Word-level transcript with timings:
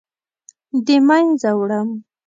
د 0.85 0.87
مینځه 1.07 1.51
وړم 1.59 1.89